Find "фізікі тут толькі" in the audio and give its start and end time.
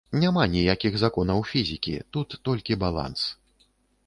1.51-2.79